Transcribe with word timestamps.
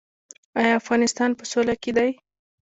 آیا 0.59 0.73
افغانستان 0.81 1.31
په 1.39 1.43
سوله 1.51 1.75
کې 1.81 1.91
دی؟ 1.97 2.09